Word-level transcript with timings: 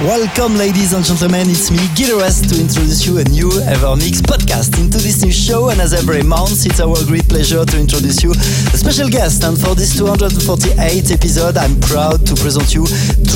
Welcome, 0.00 0.56
ladies 0.56 0.94
and 0.94 1.04
gentlemen. 1.04 1.50
It's 1.50 1.70
me, 1.70 1.86
Gil 1.94 2.16
to 2.16 2.54
introduce 2.58 3.04
you 3.04 3.18
a 3.18 3.24
new 3.24 3.50
Evermix 3.68 4.22
podcast. 4.24 4.80
Into 4.80 4.96
this 4.96 5.22
new 5.22 5.30
show, 5.30 5.68
and 5.68 5.82
as 5.82 5.92
every 5.92 6.22
month, 6.22 6.64
it's 6.64 6.80
our 6.80 6.96
great 7.04 7.28
pleasure 7.28 7.62
to 7.62 7.78
introduce 7.78 8.22
you 8.22 8.32
a 8.32 8.76
special 8.80 9.10
guest. 9.10 9.44
And 9.44 9.60
for 9.60 9.74
this 9.74 9.94
248 9.94 11.10
episode, 11.12 11.58
I'm 11.58 11.78
proud 11.80 12.26
to 12.26 12.34
present 12.40 12.72
you 12.72 12.86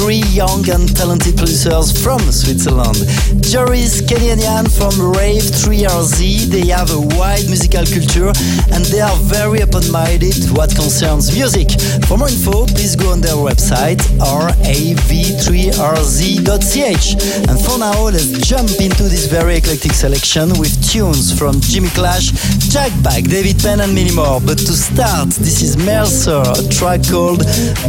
three 0.01 0.25
young 0.33 0.65
and 0.73 0.89
talented 0.97 1.37
producers 1.37 1.93
from 1.93 2.21
Switzerland. 2.33 3.05
Joris 3.45 4.01
Kenyanian 4.01 4.73
from 4.73 4.97
Rave 5.13 5.45
3RZ. 5.45 6.49
They 6.49 6.69
have 6.73 6.89
a 6.91 7.01
wide 7.21 7.45
musical 7.53 7.85
culture 7.85 8.33
and 8.73 8.81
they 8.89 9.05
are 9.05 9.17
very 9.29 9.61
open-minded 9.61 10.49
what 10.57 10.75
concerns 10.75 11.37
music. 11.37 11.69
For 12.09 12.17
more 12.17 12.33
info, 12.33 12.65
please 12.65 12.97
go 12.97 13.13
on 13.13 13.21
their 13.21 13.37
website 13.37 14.01
rav3rz.com 14.25 16.46
and 16.49 17.59
for 17.59 17.79
now, 17.79 18.05
let's 18.05 18.31
jump 18.47 18.71
into 18.81 19.05
this 19.05 19.27
very 19.27 19.57
eclectic 19.57 19.93
selection 19.93 20.49
with 20.59 20.73
tunes 20.91 21.37
from 21.37 21.61
Jimmy 21.61 21.89
Clash, 21.89 22.31
Jack 22.71 22.93
Back, 23.03 23.25
David 23.25 23.59
Penn, 23.59 23.81
and 23.81 23.93
many 23.95 24.15
more. 24.15 24.41
But 24.41 24.59
to 24.59 24.73
start, 24.73 25.31
this 25.31 25.61
is 25.63 25.77
Mercer, 25.77 26.43
a 26.47 26.69
track 26.69 27.01
called 27.09 27.39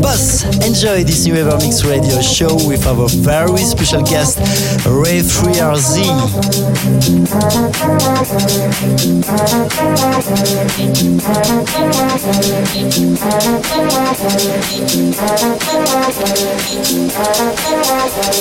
Bus. 0.02 0.44
Enjoy 0.66 1.04
this 1.04 1.26
new 1.26 1.36
Evermix 1.36 1.84
radio 1.88 2.20
show 2.22 2.56
with 2.68 2.88
our 2.88 3.08
very 3.08 3.60
special 3.60 4.02
guest, 4.02 4.40
Ray 4.86 5.22
3RZ. 5.22 6.08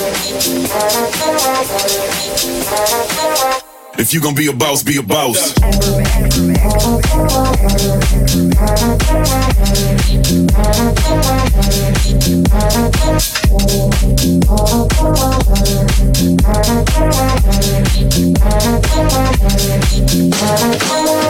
If 3.98 4.14
you 4.14 4.20
gonna 4.20 4.36
be 4.36 4.46
a 4.46 4.52
boss, 4.52 4.84
be 4.84 4.98
a 4.98 5.02
boss. 5.02 5.52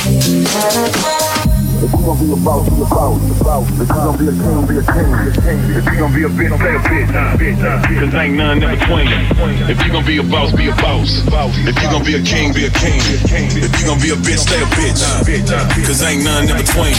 Thank 0.00 1.46
you 1.46 1.57
be 10.08 10.16
a 10.16 10.24
boss, 10.24 10.50
be 10.56 10.66
a 10.66 10.74
boss. 10.74 11.12
If 11.62 11.76
you 11.78 11.86
gonna 11.86 12.04
be 12.04 12.16
a 12.16 12.22
king, 12.22 12.52
be 12.52 12.64
a 12.64 12.70
king. 12.72 13.50
If 13.60 13.78
you 13.78 13.84
gon' 13.84 14.00
be 14.00 14.10
a 14.10 14.16
bitch, 14.18 14.40
stay 14.40 14.60
a 14.60 14.66
bitch. 14.66 15.86
Cause 15.86 16.02
ain't 16.02 16.24
none 16.24 16.48
in 16.48 16.56
between. 16.56 16.96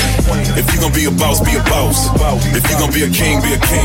If 0.55 0.69
you 0.71 0.79
gon' 0.79 0.93
be 0.93 1.05
a 1.05 1.11
boss, 1.11 1.41
be 1.41 1.55
a 1.55 1.61
boss. 1.67 2.07
If 2.55 2.63
you 2.69 2.77
gon' 2.77 2.91
be 2.93 3.03
a 3.03 3.09
king, 3.09 3.41
be 3.41 3.53
a 3.53 3.59
king. 3.59 3.83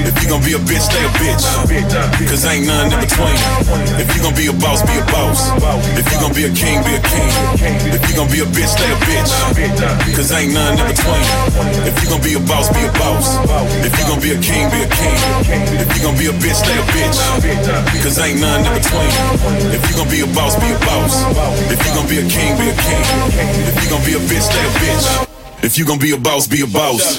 If 0.00 0.18
you 0.24 0.28
gon' 0.28 0.42
be 0.42 0.54
a 0.54 0.58
bitch, 0.58 0.82
stay 0.82 1.04
a 1.04 1.08
bitch. 1.14 1.38
Cause 2.28 2.44
ain't 2.46 2.66
none 2.66 2.90
in 2.90 2.98
between. 2.98 3.38
If 4.02 4.10
you 4.16 4.20
gon' 4.22 4.34
be 4.34 4.46
a 4.46 4.52
boss, 4.56 4.82
be 4.82 4.96
a 4.98 5.04
boss. 5.12 5.44
If 5.94 6.06
you 6.10 6.18
gon' 6.18 6.34
be 6.34 6.44
a 6.44 6.50
king, 6.50 6.82
be 6.82 6.96
a 6.96 7.00
king. 7.04 7.34
If 7.94 8.02
you 8.10 8.16
gon' 8.16 8.30
be 8.32 8.40
a 8.40 8.46
bitch, 8.50 8.72
stay 8.72 8.90
a 8.90 8.96
bitch. 8.98 9.22
Cause 9.22 9.32
ain't 9.32 9.34
none 9.36 9.38
in 9.38 9.38
between. 9.38 9.94
If 9.94 10.16
you 10.16 10.23
gon' 12.08 12.22
be 12.22 12.34
a 12.34 12.40
boss, 12.40 12.68
be 12.72 12.80
a 12.80 12.92
boss. 12.92 13.36
If 13.84 13.92
you 13.98 14.04
gon' 14.08 14.20
be 14.20 14.30
a 14.32 14.40
king, 14.40 14.70
be 14.70 14.80
a 14.82 14.88
king. 14.88 15.18
If 15.82 15.88
you 15.96 16.02
gon' 16.02 16.16
be 16.16 16.26
a 16.26 16.32
bitch, 16.32 16.54
stay 16.54 16.78
a 16.78 16.84
bitch. 16.94 17.18
Cause 18.02 18.18
ain't 18.18 18.40
none 18.40 18.64
in 18.64 18.72
between. 18.72 19.10
If 19.74 19.82
you 19.90 19.96
gon' 19.96 20.08
be 20.08 20.20
a 20.20 20.26
boss, 20.34 20.56
be 20.56 20.70
a 20.72 20.78
boss. 20.80 21.24
If 21.70 21.78
you 21.84 21.92
gon' 21.94 22.08
be 22.08 22.18
a 22.18 22.26
king, 22.28 22.56
be 22.56 22.70
a 22.70 22.74
king. 22.74 23.04
If 23.68 23.74
you 23.82 23.90
gon' 23.90 24.04
be 24.04 24.14
a 24.14 24.20
bitch, 24.20 24.42
stay 24.42 24.64
a 24.64 24.70
bitch. 24.80 25.23
If 25.64 25.78
you 25.78 25.86
gonna 25.86 25.98
be 25.98 26.10
a 26.10 26.18
boss, 26.18 26.46
be 26.46 26.60
a 26.60 26.66
boss. 26.66 27.18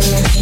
I'm 0.00 0.38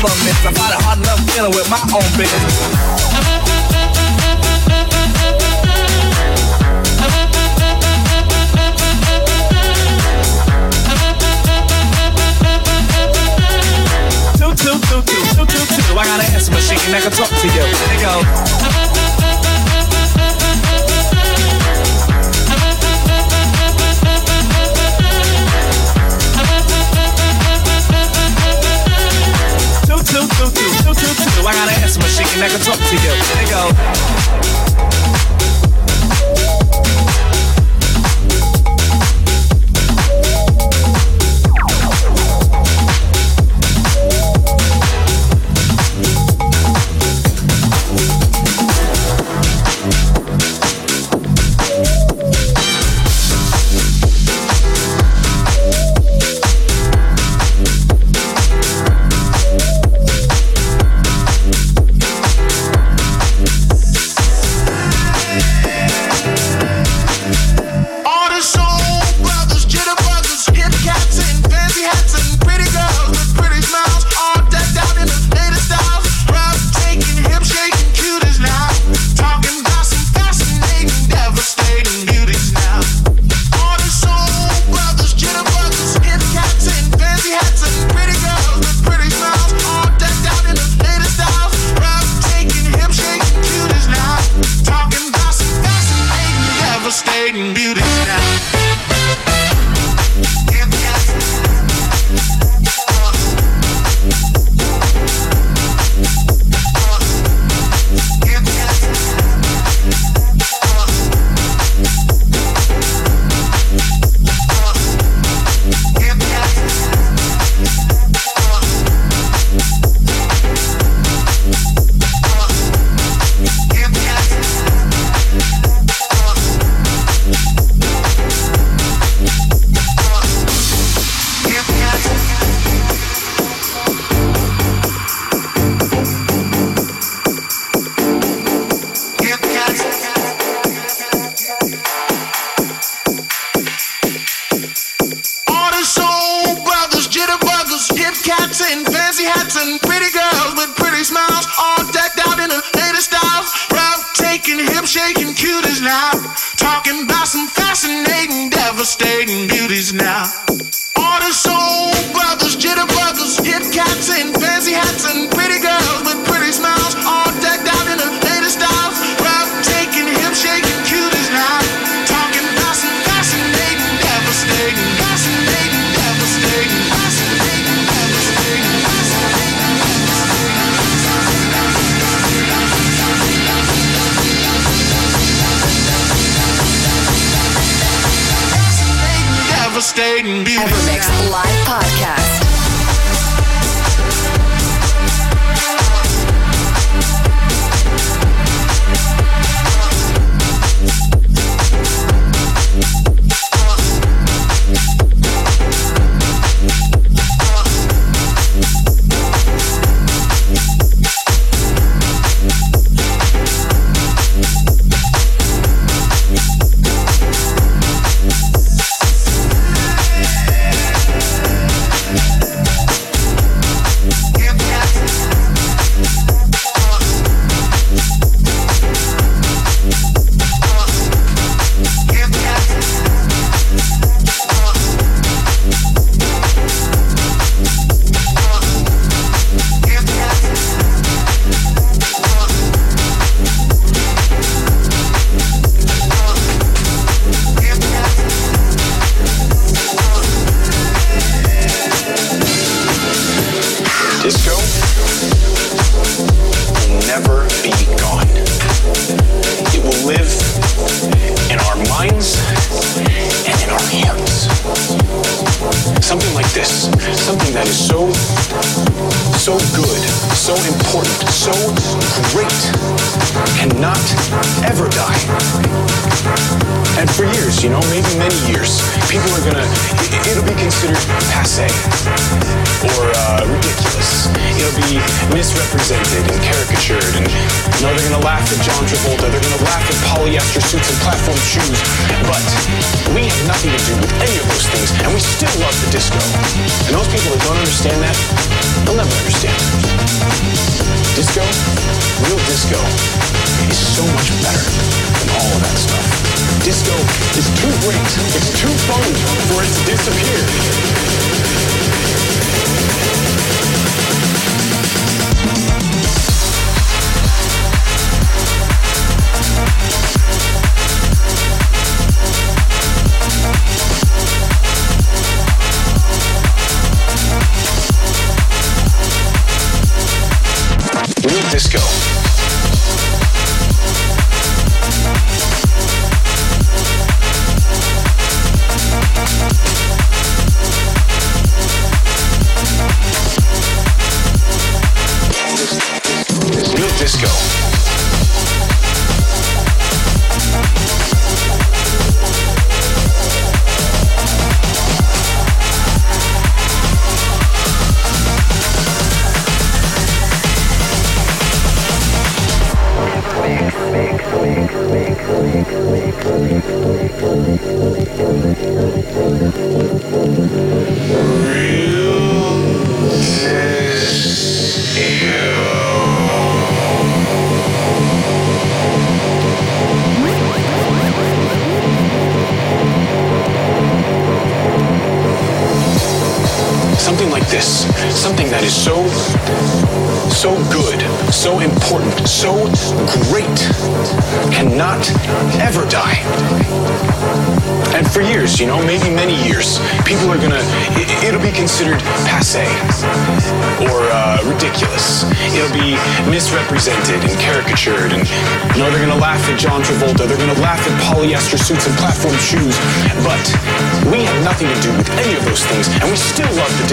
bother 0.00 0.24
miss. 0.24 0.36
I 0.44 0.52
find 0.52 0.72
it 0.72 0.82
hard 0.84 0.98
enough 0.98 1.20
dealing 1.32 1.54
with 1.54 1.68
my 1.70 1.80
own 1.94 2.04
two, 14.36 14.52
two, 14.54 14.76
two, 14.80 15.02
two, 15.02 15.22
two, 15.34 15.46
two, 15.46 15.82
two. 15.82 15.98
I 15.98 16.04
got 16.04 16.20
an 16.20 16.34
answer 16.34 16.52
machine 16.52 16.78
that 16.92 17.02
can 17.02 17.12
talk 17.12 17.30
to 17.30 17.46
you. 17.46 17.64
They 17.88 17.98
go. 18.02 18.65
you 31.02 31.12
do? 31.14 31.46
I 31.46 31.52
got 31.52 31.68
an 31.68 31.82
ass 31.82 31.98
machine 31.98 32.40
that 32.40 32.50
can 32.50 32.60
talk 32.60 32.78
to 32.78 32.96
you. 32.96 33.12
There 33.12 33.42
you 33.42 33.50
go. 33.50 34.25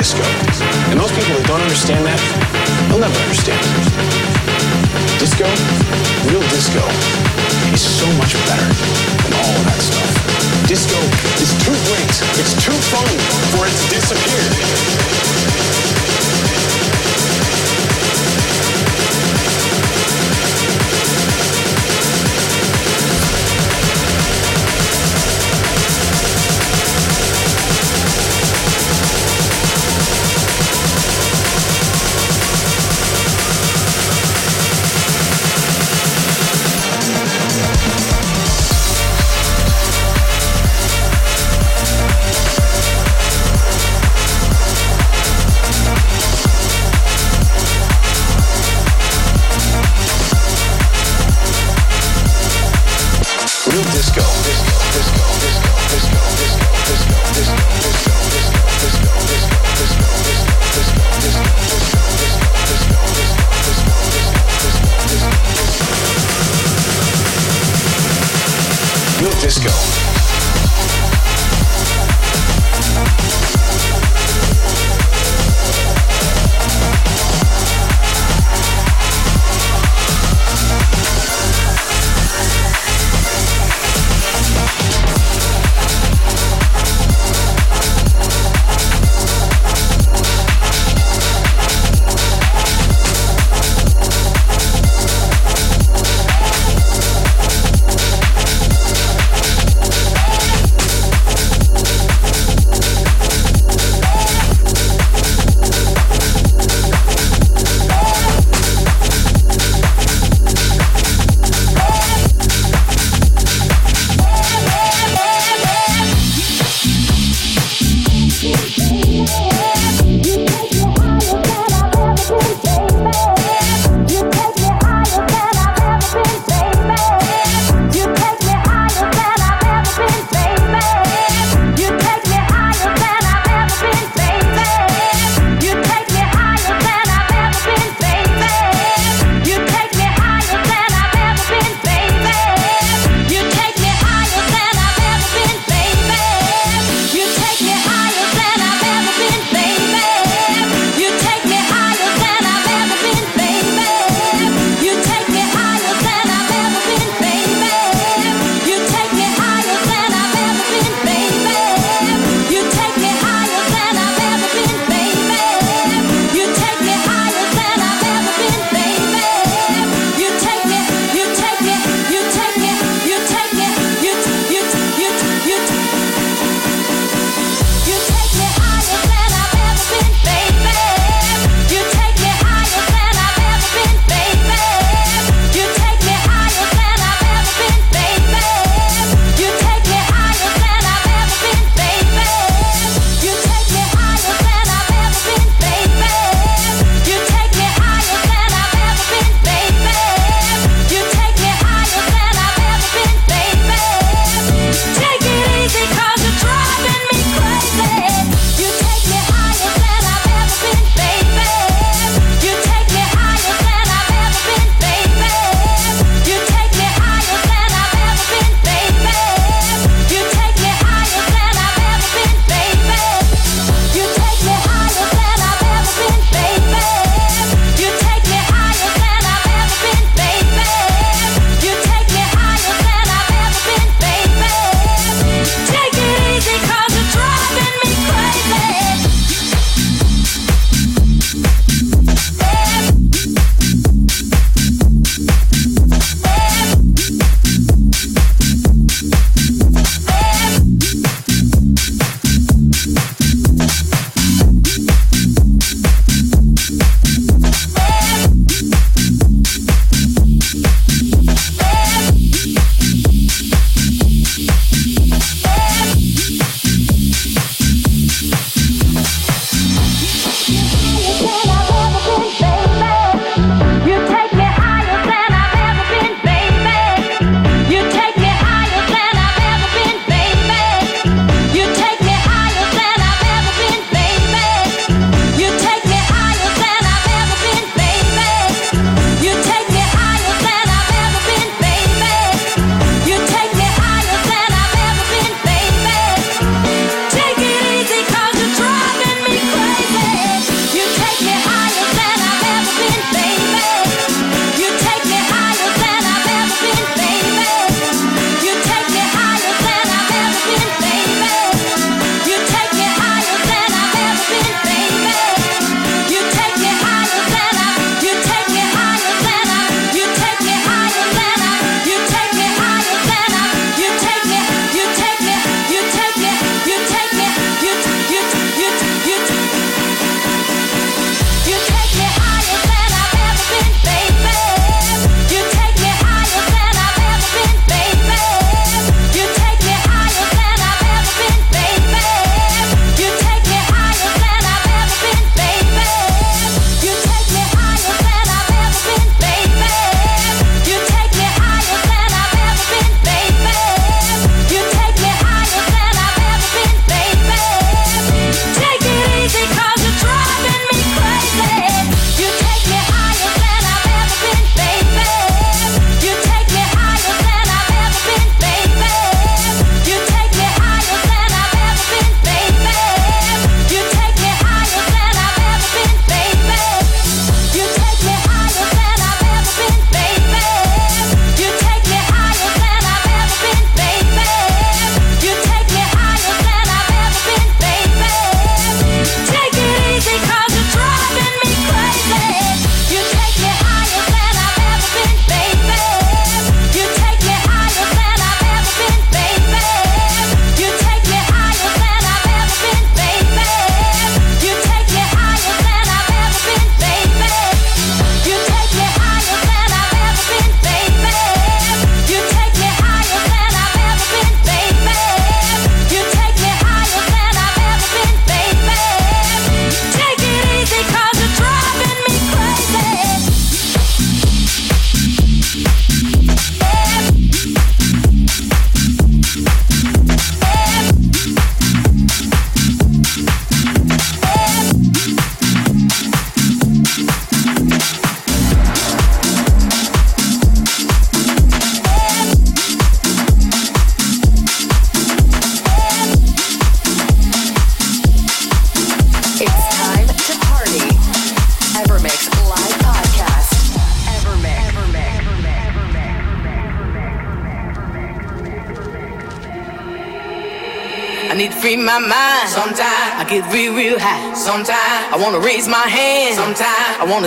Disco. 0.04 0.53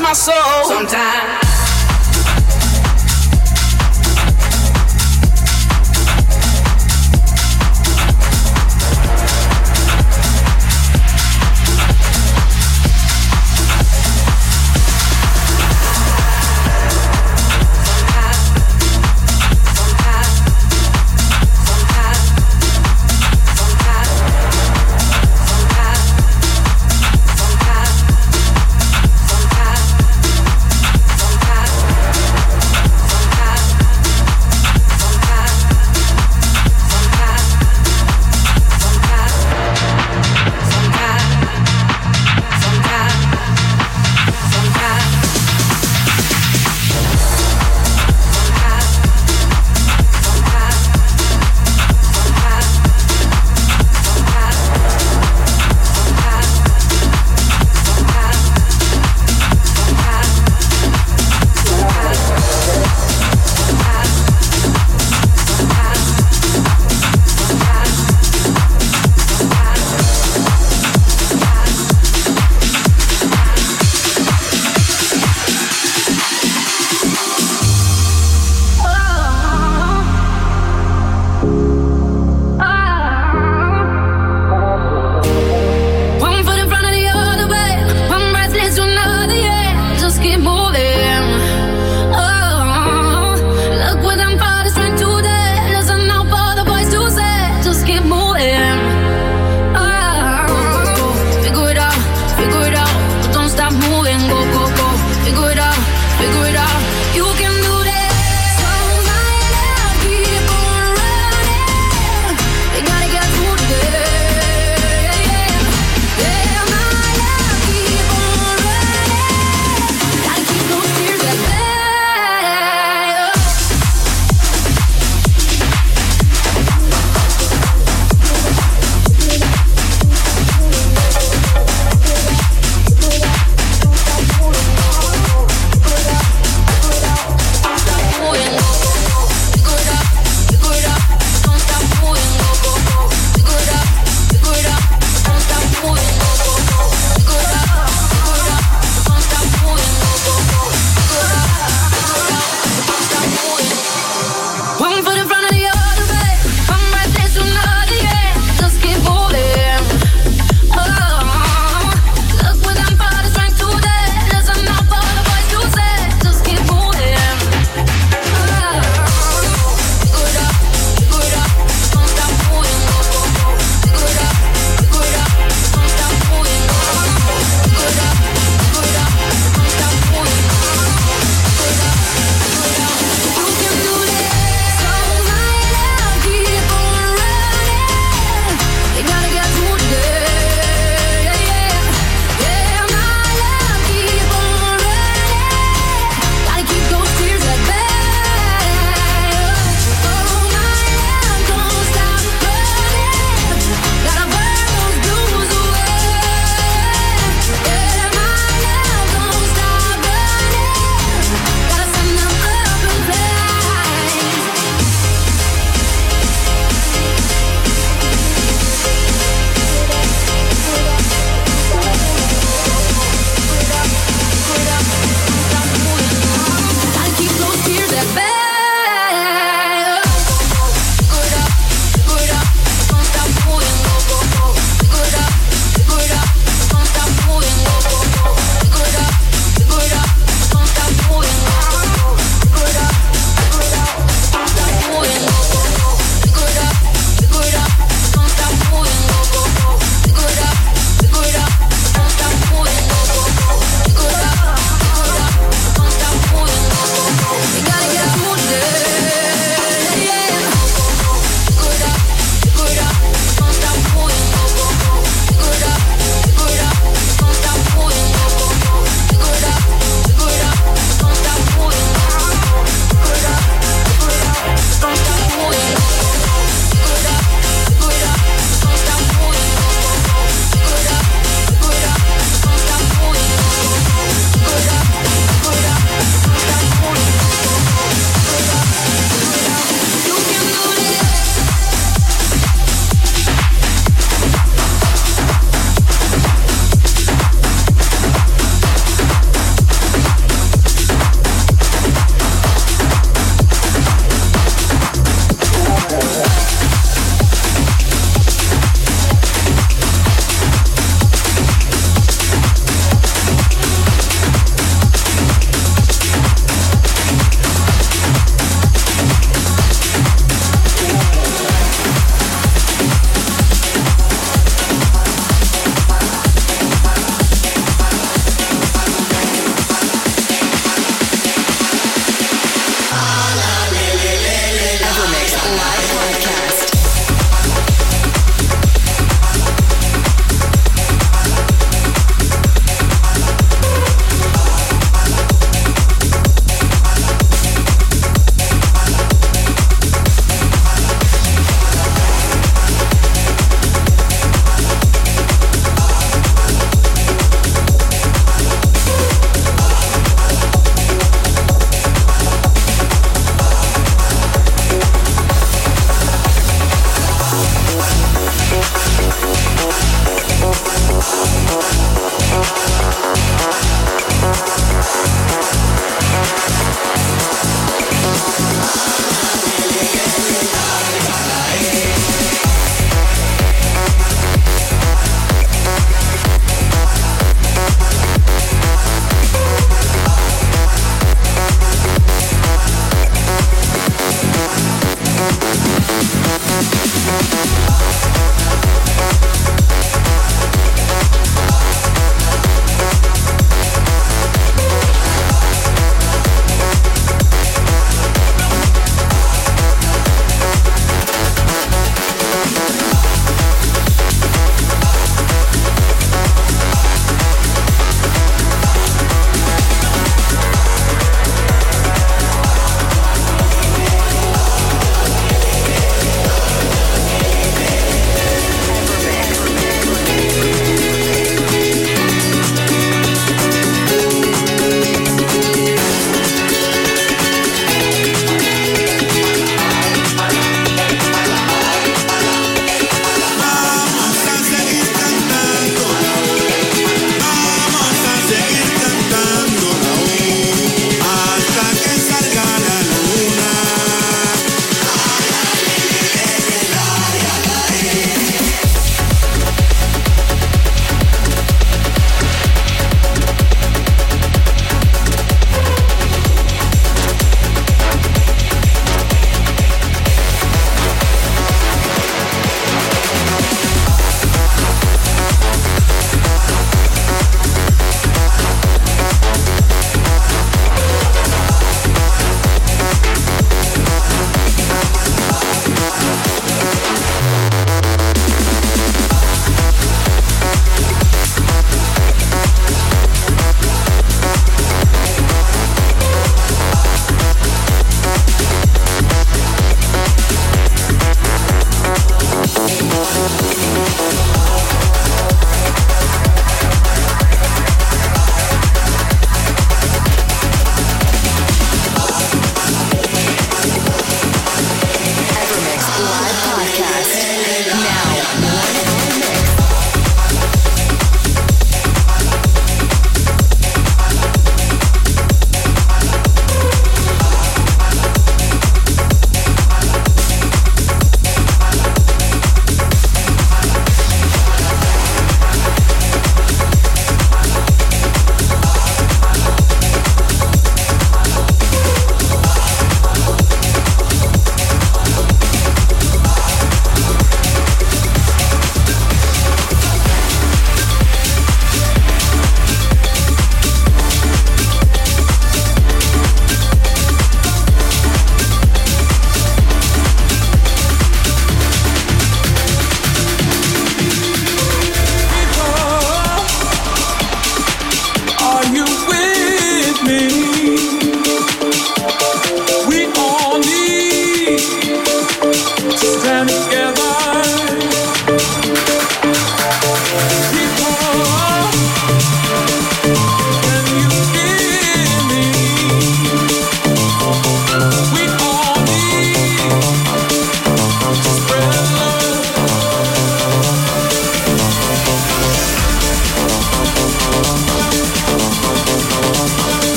my 0.00 0.14
soul. 0.14 0.64
Sometimes. 0.64 0.90
Sometimes 0.96 1.49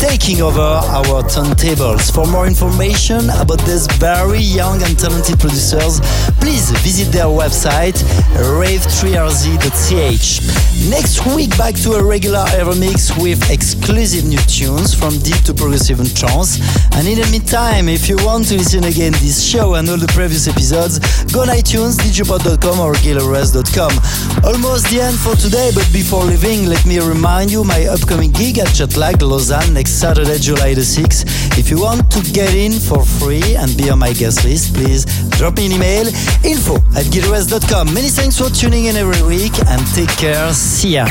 taking 0.00 0.40
over 0.40 0.60
our 0.60 1.22
turntables. 1.28 2.10
For 2.10 2.26
more 2.26 2.46
information 2.46 3.28
about 3.38 3.60
these 3.68 3.86
very 3.98 4.40
young 4.40 4.82
and 4.82 4.98
talented 4.98 5.38
producers, 5.38 6.00
please 6.40 6.70
visit 6.80 7.12
their 7.12 7.26
website 7.26 8.00
rave3rz.ch. 8.56 10.40
Next 10.88 11.26
week 11.36 11.50
back 11.58 11.74
to 11.84 11.92
a 11.92 12.02
regular 12.02 12.44
Evermix 12.56 13.12
with 13.22 13.50
exclusive 13.50 14.24
new 14.24 14.40
tunes 14.48 14.94
from 14.94 15.18
deep 15.18 15.36
to 15.44 15.52
progressive 15.52 16.00
and 16.00 16.16
trance. 16.16 16.56
And 16.96 17.06
in 17.06 17.20
the 17.20 17.28
meantime, 17.30 17.86
if 17.88 18.08
you 18.08 18.16
want 18.24 18.48
to 18.48 18.56
listen 18.56 18.84
again 18.84 19.12
this 19.20 19.44
show 19.44 19.74
and 19.74 19.86
all 19.90 19.98
the 19.98 20.08
previous 20.08 20.48
episodes, 20.48 20.98
go 21.32 21.42
on 21.42 21.48
iTunes, 21.48 21.96
djpod.com 21.98 22.80
or 22.80 22.94
gileverest.com. 22.94 23.92
Almost 24.44 24.90
the 24.90 25.00
end 25.00 25.16
for 25.18 25.36
today, 25.36 25.70
but 25.74 25.88
before 25.92 26.24
leaving, 26.24 26.66
let 26.66 26.84
me 26.86 26.98
remind 26.98 27.50
you 27.50 27.62
my 27.64 27.86
upcoming 27.86 28.30
gig 28.32 28.58
at 28.58 28.68
Jetlag 28.68 29.20
Lausanne 29.22 29.74
next 29.74 30.00
Saturday, 30.00 30.38
July 30.38 30.74
the 30.74 30.80
6th. 30.80 31.58
If 31.58 31.70
you 31.70 31.80
want 31.80 32.10
to 32.12 32.20
get 32.32 32.54
in 32.54 32.72
for 32.72 33.04
free 33.04 33.56
and 33.56 33.76
be 33.76 33.90
on 33.90 33.98
my 33.98 34.12
guest 34.12 34.44
list, 34.44 34.74
please 34.74 35.04
drop 35.36 35.56
me 35.56 35.66
an 35.66 35.72
email 35.72 36.06
info 36.44 36.76
at 36.96 37.06
gileverest.com. 37.12 37.92
Many 37.92 38.08
thanks 38.08 38.38
for 38.38 38.48
tuning 38.50 38.86
in 38.86 38.96
every 38.96 39.22
week 39.22 39.52
and 39.66 39.86
take 39.94 40.10
care. 40.16 40.52
See 40.52 40.94
ya. 40.94 41.06